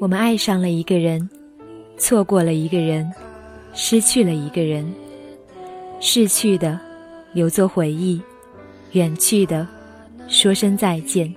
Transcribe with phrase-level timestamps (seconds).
[0.00, 1.28] 我们爱上了一个人，
[1.98, 3.12] 错过了一个人，
[3.74, 4.90] 失去了一个人。
[6.00, 6.78] 逝去的
[7.32, 8.22] 留作回忆，
[8.92, 9.66] 远去的
[10.28, 11.34] 说声再见。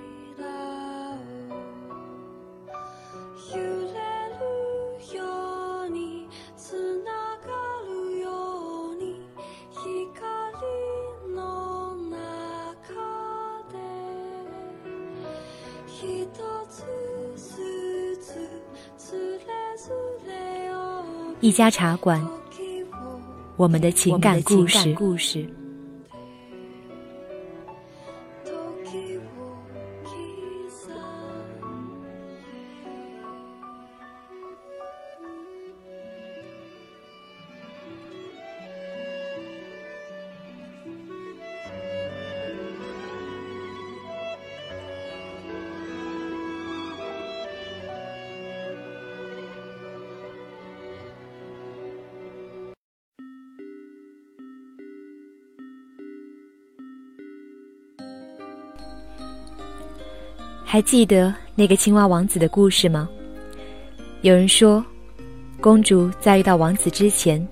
[21.39, 22.25] 一家茶馆，
[23.57, 24.95] 我们的情感故事。
[60.71, 63.09] 还记得那个青蛙王子的故事吗？
[64.21, 64.81] 有人说，
[65.59, 67.45] 公主在遇到王子之前，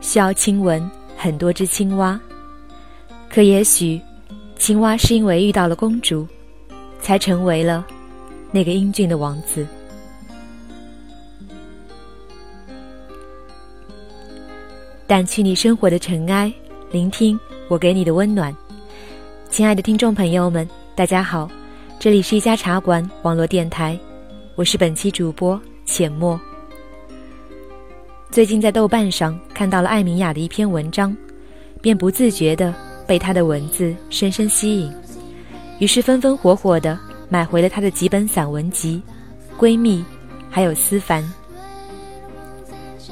[0.00, 0.80] 需要亲吻
[1.16, 2.20] 很多只青蛙。
[3.28, 4.00] 可也许，
[4.56, 6.24] 青蛙是因为遇到了公主，
[7.00, 7.84] 才成为了
[8.52, 9.66] 那个英俊的王子。
[15.08, 16.52] 掸去你生活的尘埃，
[16.92, 18.56] 聆听我给你的温暖。
[19.50, 21.50] 亲爱的听众朋友们，大家好。
[22.02, 23.96] 这里是一家茶馆网络电台，
[24.56, 26.40] 我是本期主播浅墨。
[28.28, 31.16] 最近在豆瓣上看到了艾米雅的一篇文章，
[31.80, 32.74] 便不自觉的
[33.06, 34.92] 被她的文字深深吸引，
[35.78, 39.00] 于是风风火火的买回了她的几本散文集
[39.62, 40.00] 《闺蜜》，
[40.50, 41.22] 还有《思凡》。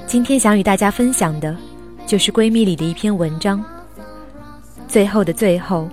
[0.05, 1.57] 今天想与大家分享的，
[2.09, 3.65] 就是《闺蜜》里的一篇文章。
[4.89, 5.89] 最后的最后，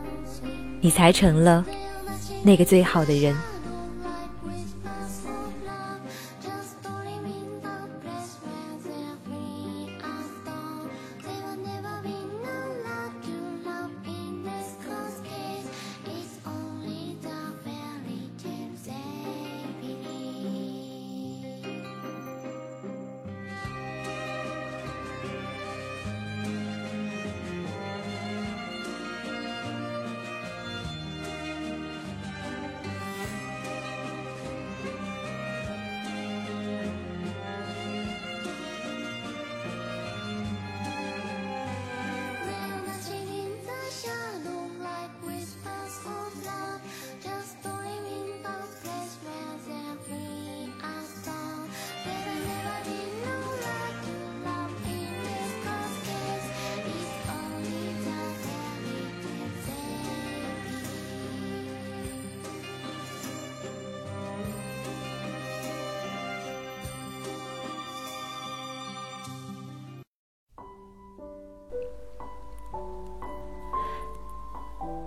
[0.81, 1.63] 你才成了。
[2.47, 3.56] 那个最好的人。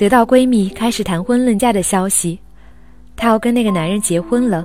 [0.01, 2.41] 得到闺蜜开始谈婚论嫁的消息，
[3.15, 4.65] 她要跟那个男人结婚了，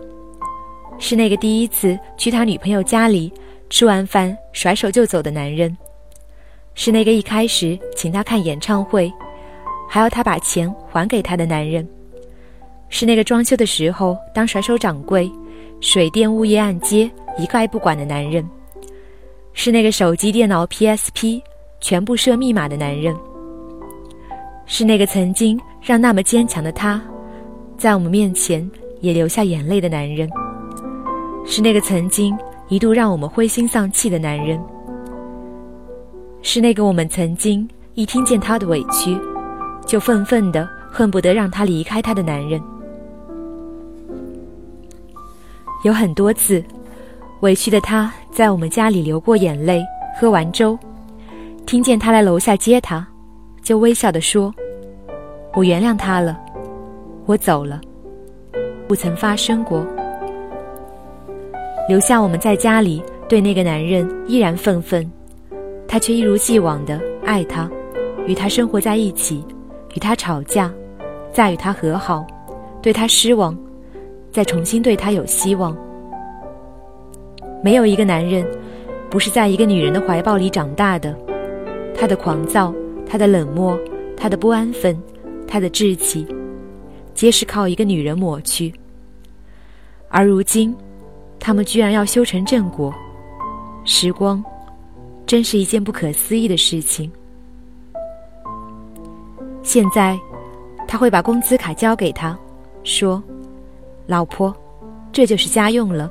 [0.97, 3.29] 是那个第一次去他女朋友家里
[3.69, 5.77] 吃完饭甩手就走的男人，
[6.73, 9.11] 是那个一开始请她看演唱会，
[9.89, 11.85] 还要她把钱还给他的男人，
[12.87, 15.29] 是那个装修的时候当甩手掌柜，
[15.81, 18.49] 水电物业按揭一概不管的男人，
[19.51, 21.41] 是那个手机电脑 PSP
[21.81, 23.13] 全部设密码的男人。
[24.65, 27.01] 是那个曾经让那么坚强的他，
[27.77, 30.29] 在我们面前也流下眼泪的男人。
[31.45, 32.35] 是那个曾经
[32.69, 34.59] 一度让我们灰心丧气的男人。
[36.41, 39.15] 是那个我们曾经一听见他的委屈，
[39.85, 42.59] 就愤愤的恨不得让他离开他的男人。
[45.83, 46.63] 有很多次，
[47.41, 49.83] 委屈的他在我们家里流过眼泪，
[50.19, 50.77] 喝完粥，
[51.67, 53.07] 听见他来楼下接他。
[53.65, 54.53] 就微笑的说
[55.55, 56.39] ：“我原谅他了，
[57.25, 57.81] 我走了，
[58.87, 59.83] 不曾发生过，
[61.89, 65.11] 留下我们在家里对那个男人依然愤愤，
[65.87, 67.67] 他却一如既往的爱他，
[68.27, 69.43] 与他生活在一起，
[69.95, 70.71] 与他吵架，
[71.33, 72.23] 再与他和好，
[72.83, 73.57] 对他失望，
[74.31, 75.75] 再重新对他有希望。
[77.63, 78.45] 没有一个男人
[79.09, 81.17] 不是在一个女人的怀抱里长大的，
[81.95, 82.71] 他的狂躁。”
[83.07, 83.79] 他的冷漠，
[84.17, 84.97] 他的不安分，
[85.47, 86.25] 他的志气，
[87.13, 88.73] 皆是靠一个女人抹去。
[90.09, 90.75] 而如今，
[91.39, 92.93] 他们居然要修成正果，
[93.83, 94.43] 时光，
[95.25, 97.11] 真是一件不可思议的事情。
[99.61, 100.17] 现在，
[100.87, 102.37] 他会把工资卡交给他，
[102.83, 103.21] 说
[104.07, 104.55] ：“老婆，
[105.11, 106.07] 这就是家用了。”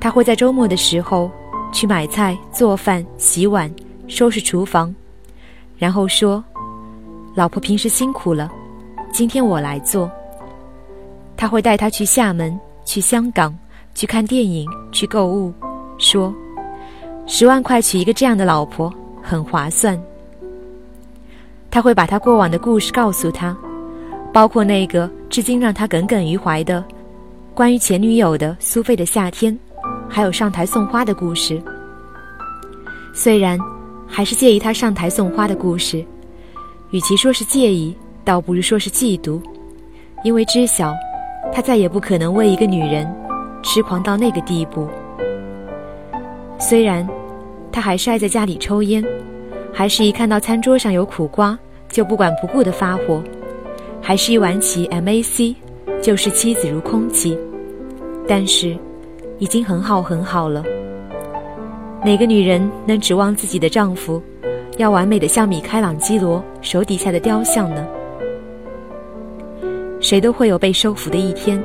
[0.00, 1.30] 他会在周末的时候
[1.72, 3.72] 去买菜、做饭、洗碗、
[4.08, 4.94] 收拾厨房，
[5.78, 6.42] 然后说
[7.34, 8.50] ：“老婆平时辛苦了，
[9.12, 10.10] 今天我来做。”
[11.36, 13.56] 他会带她去厦门、去香港、
[13.94, 15.52] 去看电影、去购物，
[15.98, 16.34] 说
[17.26, 18.92] ：“十万块娶一个这样的老婆
[19.22, 20.00] 很划算。”
[21.70, 23.54] 他会把他过往的故事告诉他，
[24.32, 26.82] 包括那个至今让他耿耿于怀的
[27.52, 29.56] 关于前女友的苏菲的夏天。
[30.08, 31.60] 还有上台送花的故事，
[33.12, 33.58] 虽然
[34.06, 36.04] 还是介意他上台送花的故事，
[36.90, 37.94] 与其说是介意，
[38.24, 39.40] 倒不如说是嫉妒，
[40.24, 40.94] 因为知晓
[41.52, 43.06] 他再也不可能为一个女人
[43.62, 44.88] 痴狂到那个地步。
[46.58, 47.06] 虽然
[47.70, 49.04] 他还是爱在家里抽烟，
[49.72, 51.58] 还是一看到餐桌上有苦瓜
[51.90, 53.22] 就不管不顾的发火，
[54.00, 55.54] 还是一玩起 MAC
[56.02, 57.36] 就视妻子如空气，
[58.26, 58.76] 但是。
[59.38, 60.64] 已经很好很好了。
[62.06, 64.22] 哪个女人能指望自己的丈夫
[64.76, 67.84] 要完美的像米开朗基罗手底下的雕像呢？
[70.00, 71.60] 谁都会有被收服的一天。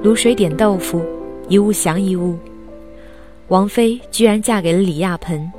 [0.00, 1.04] 卤水点豆腐，
[1.48, 2.38] 一物降一物。
[3.48, 5.50] 王妃居然嫁给了李亚鹏。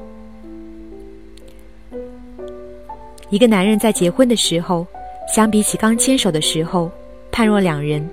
[3.29, 4.87] 一个男人在结婚的时候，
[5.35, 6.89] 相比起刚牵手的时候，
[7.33, 8.09] 判若两人。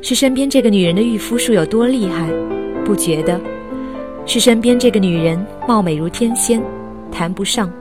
[0.00, 2.26] 是身边这个女人的御夫术有多厉害，
[2.86, 3.38] 不觉得；
[4.28, 6.62] 是身边这个女人貌美如天仙，
[7.10, 7.72] 谈不上。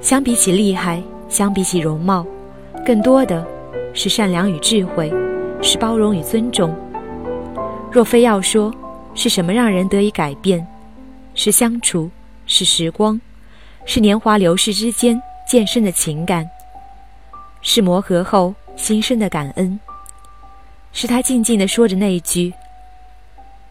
[0.00, 2.26] 相比起厉害，相比起容貌，
[2.84, 3.46] 更多的
[3.94, 5.14] 是善良与智慧，
[5.62, 6.74] 是包容与尊重。
[7.92, 8.74] 若非要说
[9.14, 10.66] 是什么让人得以改变，
[11.36, 12.10] 是相处，
[12.46, 13.18] 是时光，
[13.86, 16.44] 是年华流逝之间渐深的情感，
[17.62, 19.78] 是磨合后心生的感恩。
[20.90, 22.52] 是他静静的说着那一句：“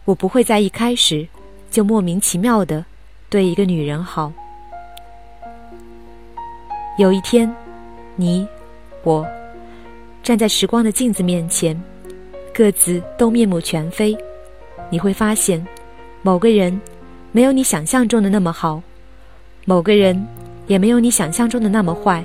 [0.06, 1.28] 我不会在一开始
[1.74, 2.84] 就莫名其妙的
[3.28, 4.32] 对一个女人好。”
[6.98, 7.52] 有一天，
[8.14, 8.46] 你
[9.02, 9.26] 我
[10.22, 11.76] 站在时光的镜子面前，
[12.54, 14.16] 各自都面目全非。
[14.88, 15.66] 你会发现，
[16.22, 16.80] 某个人
[17.32, 18.80] 没有你想象中的那么好，
[19.64, 20.24] 某个人
[20.68, 22.24] 也没有你想象中的那么坏。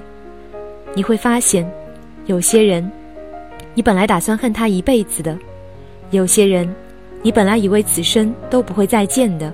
[0.93, 1.67] 你会发现，
[2.27, 2.87] 有些人。
[3.73, 5.35] 你本来打算恨他一辈子的，
[6.11, 6.71] 有些人，
[7.21, 9.53] 你本来以为此生都不会再见的，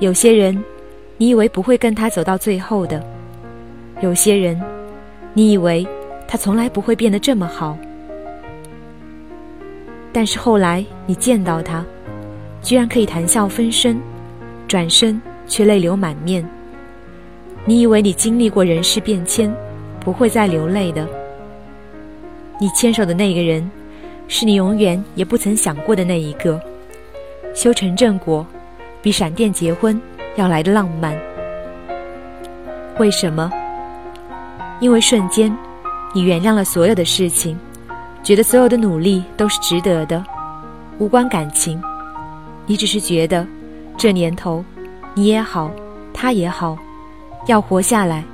[0.00, 0.62] 有些人，
[1.16, 3.00] 你以为不会跟他走到最后的，
[4.00, 4.60] 有些人，
[5.32, 5.86] 你以为
[6.26, 7.78] 他从来不会变得这么好，
[10.12, 11.84] 但是后来你见到他，
[12.62, 14.00] 居然可以谈笑风生，
[14.66, 16.44] 转身却泪流满面。
[17.64, 19.54] 你以为你经历过人事变迁，
[20.00, 21.06] 不会再流泪的。
[22.58, 23.70] 你牵手的那个人，
[24.26, 26.60] 是你永远也不曾想过的那一个。
[27.54, 28.46] 修成正果，
[29.02, 30.00] 比闪电结婚
[30.36, 31.16] 要来的浪漫。
[32.98, 33.50] 为什么？
[34.80, 35.54] 因为瞬间，
[36.14, 37.56] 你原谅了所有的事情，
[38.22, 40.24] 觉得所有的努力都是值得的，
[40.98, 41.80] 无关感情。
[42.66, 43.46] 你只是觉得，
[43.96, 44.64] 这年头，
[45.14, 45.70] 你也好，
[46.12, 46.76] 他也好，
[47.46, 48.24] 要活下来，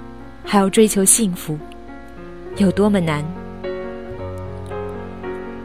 [0.45, 1.59] 还要追求幸福，
[2.57, 3.25] 有多么难。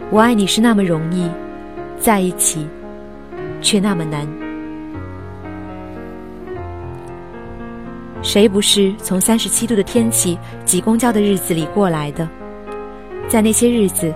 [0.09, 1.29] 我爱你是那么容易，
[1.99, 2.67] 在一起
[3.63, 4.27] 却那么难。
[8.21, 12.29] 谁不是从三十七度的天气挤公交的日子里过来的？
[13.27, 14.13] 在那些日子，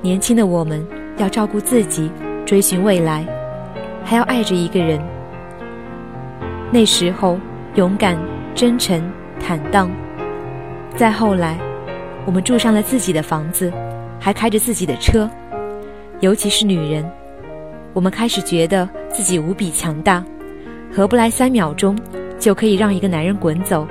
[0.00, 0.82] 年轻的我们
[1.18, 2.10] 要照顾自己，
[2.46, 3.26] 追寻未来，
[4.02, 4.98] 还要爱着一个人。
[6.72, 7.38] 那时候
[7.74, 8.18] 勇敢、
[8.54, 9.90] 真诚、坦荡。
[10.96, 11.58] 再后来，
[12.24, 13.70] 我们住上了自己的房子。
[14.20, 15.28] 还开着自己的车，
[16.20, 17.04] 尤其是女人，
[17.94, 20.22] 我们开始觉得自己无比强大，
[20.92, 21.96] 合不来三秒钟
[22.38, 23.86] 就可以让一个男人滚走。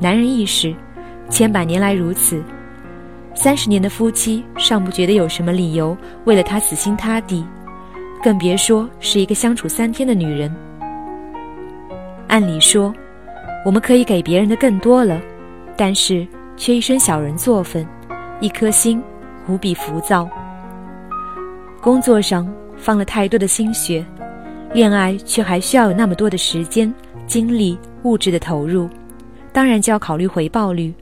[0.00, 0.74] 男人意识，
[1.28, 2.42] 千百年来如此，
[3.34, 7.44] 三十年的夫妻尚不觉得有什么理由为了他死心塌地，
[8.22, 10.54] 更别说是一个相处三天的女人。
[12.28, 12.94] 按理说，
[13.66, 15.20] 我们可以给别人的更多了，
[15.76, 17.84] 但是却一身小人作风，
[18.40, 19.02] 一颗心。
[19.48, 20.28] 无比浮躁，
[21.80, 22.48] 工作上
[22.82, 24.04] 放了太多的心血，
[24.74, 26.92] 恋爱却还需要有那么多的时间、
[27.28, 28.90] 精力、物质的投入，
[29.52, 30.92] 当然就要考虑回报率。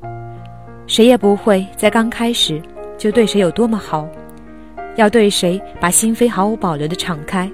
[0.87, 2.60] 谁也不会在刚开始
[2.99, 4.06] 就对谁有多么好，
[4.96, 7.50] 要对谁把心扉毫无保留的敞开。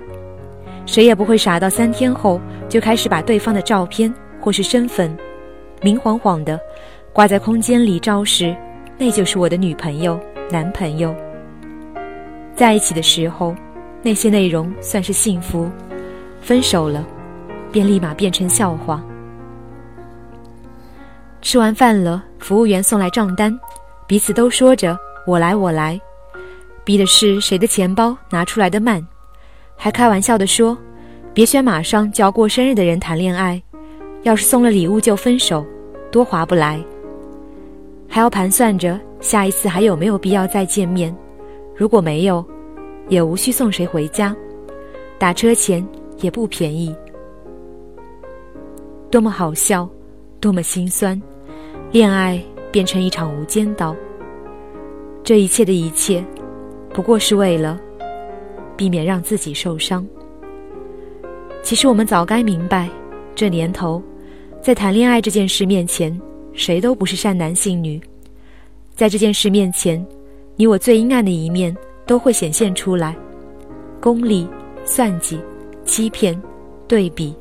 [0.86, 5.16] 谁也不会傻到三天后就开始把对方的照片或是身份，
[5.82, 6.58] 明晃晃的
[7.12, 8.56] 挂在空间里，昭示
[8.98, 10.18] 那就是我的女朋友、
[10.50, 11.14] 男朋友。
[12.56, 13.54] 在一起的时候，
[14.02, 15.68] 那些内容算是幸福；
[16.40, 17.04] 分手了，
[17.72, 19.02] 便立马变成笑话。
[21.42, 23.56] 吃完饭了，服务员送来账单，
[24.06, 26.00] 彼此都说着“我来，我来”，
[26.84, 29.04] 逼的是谁的钱包拿出来的慢，
[29.76, 30.76] 还开玩笑的说
[31.32, 33.62] ：“别选马上就要过生日的人谈恋爱，
[34.22, 35.64] 要是送了礼物就分手，
[36.10, 36.80] 多划不来。”
[38.08, 41.14] 还要盘算着下一次还有没有必要再见面，
[41.76, 42.44] 如果没有，
[43.08, 44.34] 也无需送谁回家，
[45.18, 45.86] 打车钱
[46.18, 46.94] 也不便宜。
[49.10, 49.88] 多么好笑，
[50.40, 51.20] 多么心酸。
[51.92, 53.94] 恋爱变成一场无间道，
[55.22, 56.22] 这一切的一切，
[56.92, 57.80] 不过是为了
[58.76, 60.06] 避免让自己受伤。
[61.62, 62.88] 其实我们早该明白，
[63.34, 64.02] 这年头，
[64.60, 66.20] 在谈恋爱这件事面前，
[66.52, 68.00] 谁都不是善男信女。
[68.94, 70.04] 在这件事面前，
[70.56, 71.74] 你我最阴暗的一面
[72.06, 73.16] 都会显现出来：
[74.00, 74.48] 功利、
[74.84, 75.40] 算计、
[75.84, 76.40] 欺骗、
[76.86, 77.36] 对比。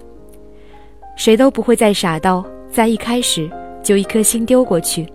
[1.16, 3.50] 谁都不会再傻到在一开始。
[3.86, 5.08] 就一颗心丢过去，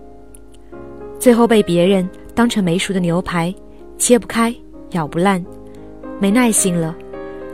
[1.18, 3.52] 最后被别人当成没熟的牛排，
[3.98, 4.54] 切不开，
[4.92, 5.44] 咬不烂，
[6.20, 6.94] 没耐心了，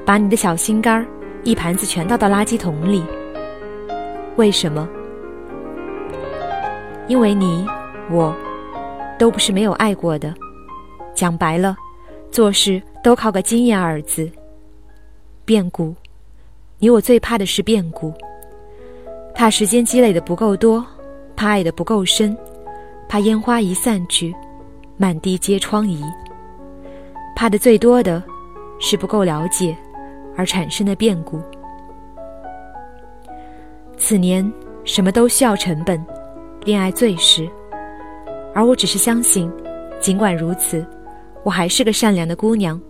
[0.05, 1.07] 把你的小心肝儿
[1.43, 3.03] 一盘子全倒到垃圾桶里。
[4.37, 4.87] 为什么？
[7.09, 7.67] 因为你
[8.11, 8.37] 我
[9.19, 10.35] 都不是没有爱过的，
[11.15, 11.75] 讲白了，
[12.37, 14.31] 做事都靠个经验二字。
[15.47, 15.95] 变故，
[16.79, 18.13] 你我最怕的是变故，
[19.35, 20.85] 怕时间积累的不够多。
[21.35, 22.37] 怕爱的不够深，
[23.09, 24.37] 怕烟花一散去，
[24.99, 26.05] 满地皆疮痍。
[27.35, 28.23] 怕的最多的
[28.79, 29.75] 是不够了解
[30.37, 31.41] 而产生的变故。
[33.97, 34.47] 此年
[34.85, 36.05] 什么都需要成本，
[36.67, 37.49] 恋爱最是。
[38.55, 39.51] 而我只是相信，
[40.01, 40.87] 尽管如此，
[41.47, 42.81] 我还是个善良的姑娘，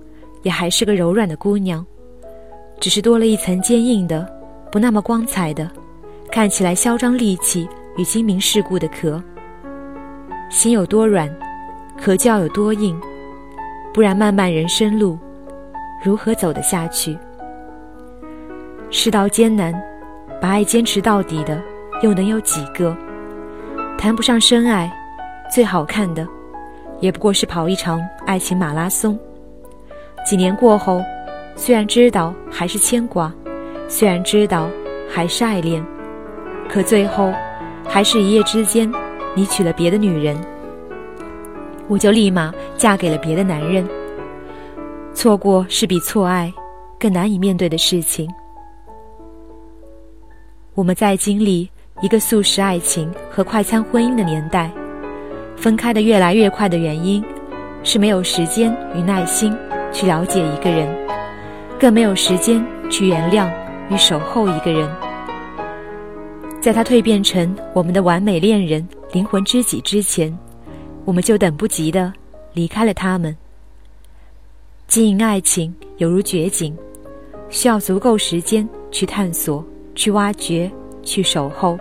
[0.43, 1.85] 也还是个柔软的姑娘，
[2.81, 4.27] 只是多了一层坚硬的、
[4.73, 5.71] 不那么光彩的，
[6.33, 7.69] 看起来嚣张戾气。
[7.99, 9.23] 与精明世故的壳，
[10.51, 11.35] 心有多软，
[11.99, 12.99] 壳就要有多硬，
[13.93, 15.19] 不然漫漫人生路，
[16.05, 17.17] 如何走得下去？
[18.91, 19.75] 世道艰难，
[20.43, 21.63] 把爱坚持到底的，
[22.03, 22.95] 又能有几个？
[23.97, 24.93] 谈不上深爱，
[25.51, 26.27] 最好看的，
[27.01, 29.19] 也不过是跑一场爱情马拉松。
[30.25, 31.03] 几年过后，
[31.55, 33.33] 虽然知道还是牵挂，
[33.89, 34.69] 虽然知道
[35.09, 35.85] 还是爱恋，
[36.69, 37.33] 可最后。
[37.89, 38.93] 还是一夜之间，
[39.37, 40.37] 你娶了别的女人，
[41.87, 43.89] 我就立马嫁给了别的男人。
[45.15, 46.53] 错过是比错爱
[46.99, 48.29] 更难以面对的事情。
[50.75, 54.69] 我们在经历一个速食爱情和快餐婚姻的年代，
[55.57, 57.25] 分开的越来越快的原因，
[57.83, 59.57] 是没有时间与耐心
[59.93, 60.89] 去了解一个人，
[61.79, 63.51] 更没有时间去原谅
[63.91, 64.89] 与守候一个人。
[66.61, 70.37] 在他蜕变成我们的完美恋人、灵魂知己之前，
[71.05, 72.13] 我们就等不及的
[72.53, 73.37] 离开了他们。
[74.89, 76.77] 经营爱情犹如掘井，
[77.49, 80.71] 需要足够时间去探索、去挖掘、
[81.03, 81.79] 去守候、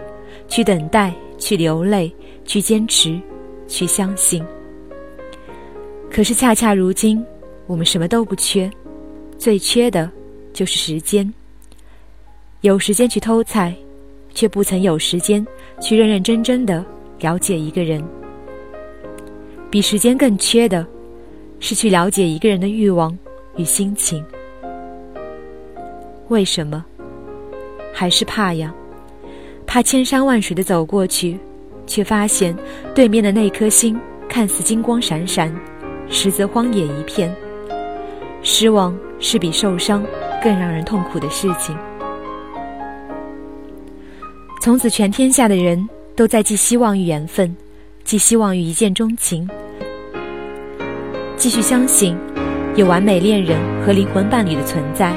[0.48, 2.14] 去等待、去流泪、
[2.46, 3.20] 去坚持、
[3.68, 4.44] 去相信。
[6.12, 7.24] 可是恰恰如今，
[7.68, 8.70] 我们什么都不缺，
[9.38, 10.10] 最缺的
[10.54, 11.34] 就是时间。
[12.62, 13.76] 有时间去偷菜。
[14.36, 15.48] 却不曾有时间
[15.80, 16.84] 去认认真真的
[17.22, 18.04] 了解一个人。
[19.72, 20.86] 比时间更缺的，
[21.62, 23.18] 是去了解一个人的欲望
[23.56, 24.22] 与心情。
[26.28, 26.84] 为什么？
[27.94, 28.76] 还是怕呀？
[29.66, 31.40] 怕千山万水的走过去，
[31.88, 32.56] 却发现
[32.94, 35.54] 对面的那颗星看似金光闪闪，
[36.10, 37.34] 实则荒野一片。
[38.42, 40.06] 失望是比受伤
[40.44, 41.76] 更让人痛苦的事情。
[44.62, 47.56] 从此，全天下的人都在寄希望于缘分，
[48.04, 49.50] 寄希望于一见钟情，
[51.38, 52.18] 继续相信
[52.76, 55.16] 有完美恋人和灵魂伴侣的存在。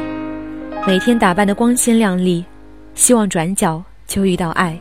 [0.87, 2.45] 每天打扮的光鲜亮丽，
[2.95, 4.79] 希望转角就遇到爱。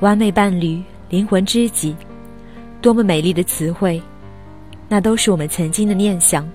[0.00, 1.96] 完美伴侣、灵魂知己，
[2.80, 4.00] 多么美丽的词汇！
[4.88, 6.48] 那都是我们曾经的念想。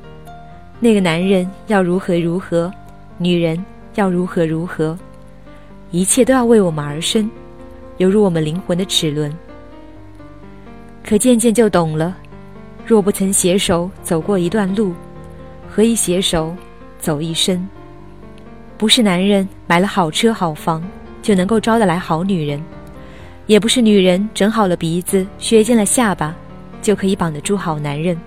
[0.80, 2.72] 那个男人要如何如何，
[3.18, 3.62] 女人
[3.96, 4.98] 要如何如何。
[5.92, 7.30] 一切都要为我们而生，
[7.98, 9.30] 犹如我们灵魂的齿轮。
[11.06, 12.16] 可渐渐就懂了，
[12.86, 14.94] 若不曾携手走过一段路，
[15.70, 16.56] 何以携手
[16.98, 17.68] 走一生？
[18.78, 20.82] 不是男人买了好车好房
[21.22, 22.64] 就能够招得来好女人，
[23.46, 26.36] 也不是女人整好了鼻子削尖了下巴
[26.82, 28.18] 就可以绑得住好男人。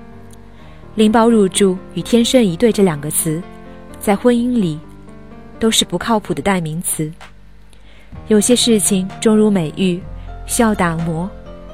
[0.95, 3.43] 拎包入住与天生一对这两个词，
[4.01, 4.79] 在婚姻里
[5.59, 7.11] 都是不靠谱的代名词。
[8.29, 10.01] 有些事情终如美玉，
[10.47, 11.29] 需要打磨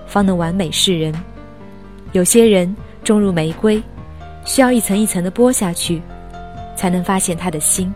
[0.07, 1.13] 方能完美示人；
[2.13, 3.81] 有些人终如玫瑰，
[4.45, 6.03] 需要一层一层的剥下去，
[6.77, 7.93] 才能发现他的心。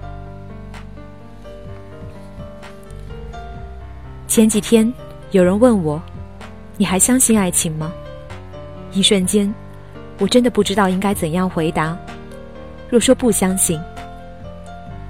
[4.29, 4.93] 前几天
[5.37, 6.01] 有人问我
[6.79, 7.93] ：“你还相信爱情吗？”
[8.95, 9.53] 一瞬间。
[10.19, 11.95] 我真的不知道应该怎样回答。
[12.89, 13.79] 若说不相信，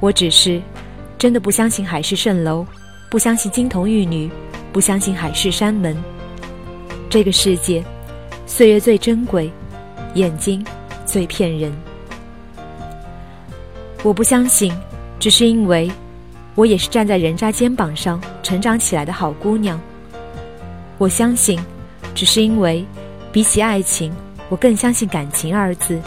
[0.01, 0.61] 我只是
[1.17, 2.67] 真的不相信海市蜃楼，
[3.09, 4.29] 不相信金童玉女，
[4.73, 5.97] 不相信海誓山盟。
[7.09, 7.85] 这个世界，
[8.47, 9.49] 岁月最珍贵，
[10.15, 10.67] 眼睛
[11.05, 11.73] 最骗人。
[14.03, 14.77] 我不相信，
[15.21, 15.89] 只是因为
[16.57, 19.81] 我也是站在人渣肩膀上成长起来的好姑娘。
[20.99, 21.59] 我相信，
[22.15, 22.85] 只是因为
[23.33, 24.13] 比起爱情。
[24.49, 26.01] 我更相信感情二字，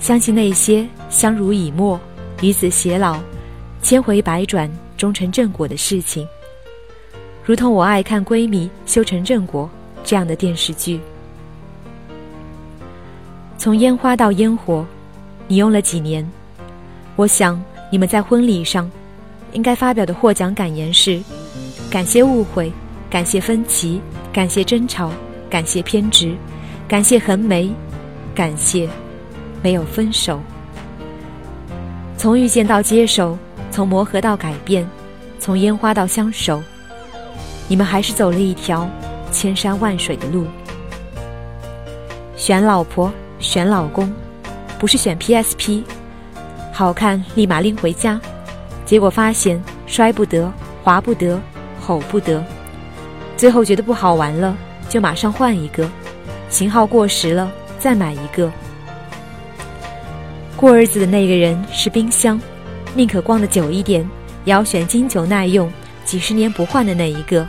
[0.00, 2.00] 相信那些相濡以沫、
[2.40, 3.20] 与子偕老、
[3.82, 6.26] 千回百转终成正果的事情。
[7.44, 9.68] 如同我爱看闺蜜修成正果
[10.02, 10.98] 这样的电视剧。
[13.58, 14.84] 从烟花到烟火，
[15.46, 16.26] 你用了几年？
[17.14, 18.90] 我想你们在婚礼上
[19.52, 21.22] 应该发表的获奖感言是：
[21.90, 22.72] 感谢误会，
[23.08, 24.00] 感谢分歧，
[24.32, 25.10] 感谢争吵，
[25.48, 26.36] 感谢偏执。
[26.88, 27.68] 感谢横眉，
[28.32, 28.88] 感谢
[29.60, 30.40] 没有分手。
[32.16, 33.36] 从遇见到接受，
[33.72, 34.88] 从磨合到改变，
[35.40, 36.62] 从烟花到相守，
[37.66, 38.88] 你们还是走了一条
[39.32, 40.46] 千山万水的路。
[42.36, 44.12] 选老婆，选老公，
[44.78, 45.82] 不是选 PSP，
[46.72, 48.20] 好看立马拎回家，
[48.84, 50.52] 结果发现摔不得，
[50.84, 51.40] 滑不得，
[51.80, 52.44] 吼不得，
[53.36, 54.56] 最后觉得不好玩了，
[54.88, 55.88] 就马上换一个。
[56.48, 58.50] 型号过时了，再买一个。
[60.56, 62.40] 过日子的那个人是冰箱，
[62.94, 64.08] 宁可逛的久一点，
[64.44, 65.70] 也要选经久耐用、
[66.04, 67.46] 几十年不换的那一个。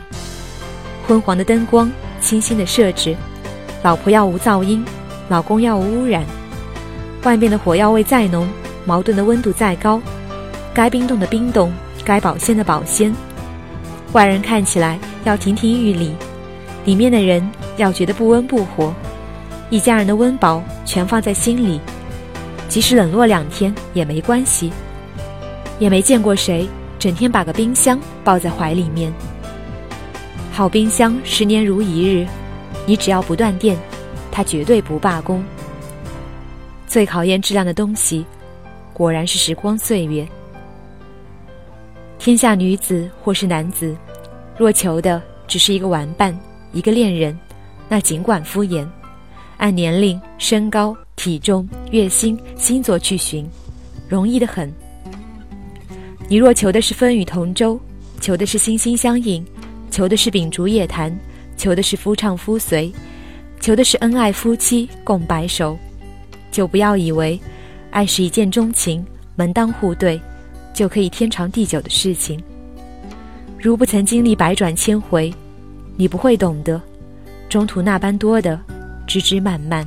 [1.06, 3.16] 昏黄的灯光，清新的设置，
[3.82, 4.84] 老婆要无噪音，
[5.28, 6.22] 老公要无污染。
[7.22, 8.46] 外面的火药味再浓，
[8.84, 10.02] 矛盾的温度再高，
[10.74, 11.72] 该冰冻的冰冻，
[12.04, 13.14] 该保鲜的保鲜。
[14.12, 16.10] 外人看起来要亭亭玉立，
[16.84, 17.46] 里面的人。
[17.76, 18.92] 要觉得不温不火，
[19.70, 21.80] 一家人的温饱全放在心里，
[22.68, 24.72] 即使冷落两天也没关系。
[25.78, 29.12] 也没见过谁整天把个冰箱抱在怀里面。
[30.50, 32.26] 好冰箱十年如一日，
[32.84, 33.78] 你只要不断电，
[34.32, 35.40] 它绝对不罢工。
[36.88, 38.26] 最考验质量的东西，
[38.92, 40.26] 果然是时光岁月。
[42.18, 43.94] 天下女子或是男子，
[44.58, 46.36] 若求的只是一个玩伴，
[46.72, 47.38] 一个恋人。
[47.88, 48.84] 那尽管敷衍，
[49.56, 53.48] 按年龄、身高、体重、月薪、星座去寻，
[54.08, 54.70] 容易的很。
[56.28, 57.80] 你若求的是风雨同舟，
[58.20, 59.46] 求的是心心相印，
[59.92, 61.16] 求的是秉烛夜谈，
[61.56, 62.92] 求的是夫唱妇随，
[63.60, 65.78] 求的是恩爱夫妻共白首，
[66.50, 67.40] 就不要以为
[67.90, 70.20] 爱是一见钟情、门当户对
[70.74, 72.42] 就可以天长地久的事情。
[73.60, 75.34] 如不曾经历百转千回，
[75.96, 76.80] 你不会懂得。
[77.48, 78.60] 中途那般多的
[79.04, 79.84] 枝枝蔓蔓，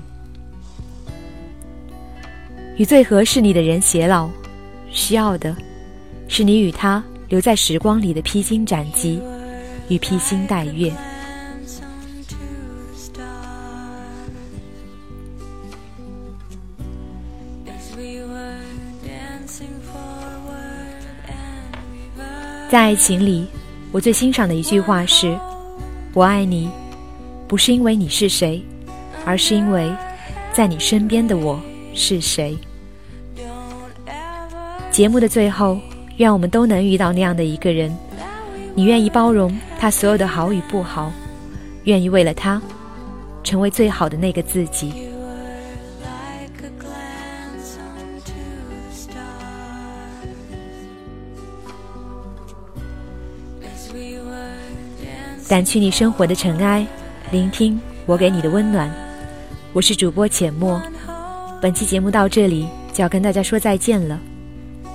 [2.75, 4.29] 与最合适你的人偕老，
[4.89, 5.55] 需要的
[6.27, 9.21] 是你与他留在时光里的披荆斩棘
[9.87, 10.91] 与披星戴月。
[22.69, 23.45] 在爱情里，
[23.91, 25.37] 我最欣赏的一句话是
[26.13, 26.69] ：“我爱你。”
[27.47, 28.63] 不是因为你是谁，
[29.25, 29.91] 而是因为，
[30.53, 31.59] 在你身边的我
[31.93, 32.57] 是谁。
[34.89, 35.77] 节目的最后，
[36.15, 37.93] 愿我们都能遇到那样的一个人，
[38.73, 41.11] 你愿意包容他所有的好与不好，
[41.83, 42.61] 愿意为了他，
[43.43, 45.10] 成为最好的那个自己。
[55.51, 56.87] 掸去你生活的尘埃，
[57.29, 58.89] 聆听我给你的温暖。
[59.73, 60.81] 我是主播浅墨，
[61.61, 64.17] 本期节目到这里就要跟大家说再见了，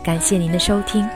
[0.03, 1.07] 感谢您的收听。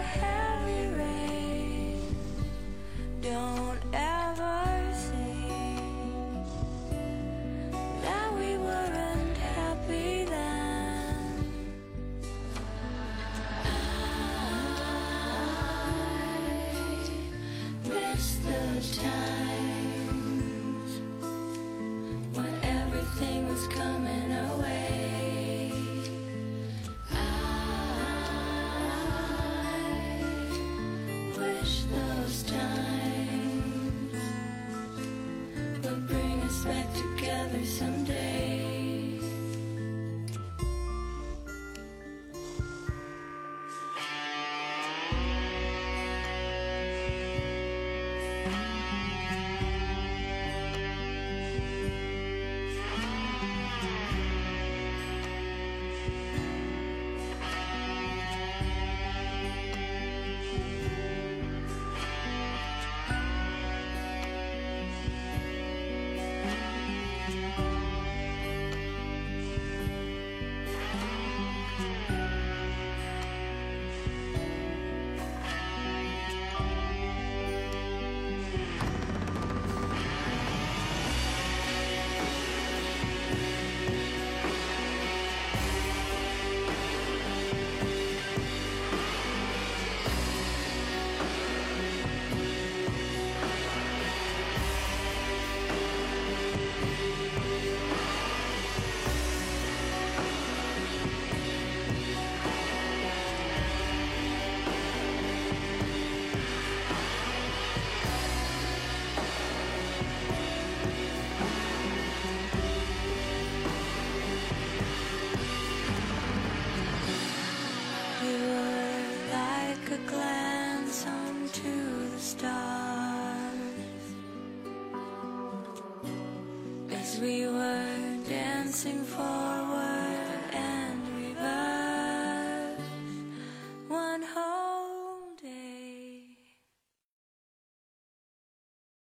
[18.43, 19.20] the time